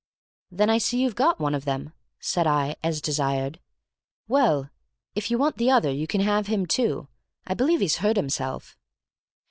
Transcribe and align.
"Then 0.49 0.67
I 0.71 0.79
see 0.79 0.99
you've 1.03 1.13
got 1.13 1.39
one 1.39 1.53
of 1.53 1.63
them," 1.63 1.93
said 2.19 2.47
I, 2.47 2.75
as 2.83 3.01
desired. 3.01 3.59
"Well, 4.27 4.71
if 5.13 5.29
you 5.29 5.37
want 5.37 5.57
the 5.57 5.69
other 5.69 5.91
you 5.91 6.07
can 6.07 6.21
have 6.21 6.47
him, 6.47 6.65
too. 6.65 7.07
I 7.45 7.53
believe 7.53 7.81
he's 7.81 7.97
hurt 7.97 8.15
himself." 8.17 8.75